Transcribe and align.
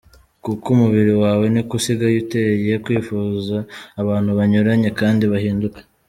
Kuko 0.43 0.65
umubiri 0.75 1.13
wawe 1.23 1.45
niko 1.53 1.73
usigaye 1.79 2.15
uteye: 2.23 2.73
Kwifuza 2.83 3.57
abantu 4.01 4.29
banyuranye 4.37 4.89
kandi 4.99 5.23
bahinduka. 5.33 5.79